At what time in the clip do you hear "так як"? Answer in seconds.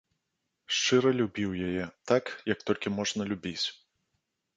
2.11-2.59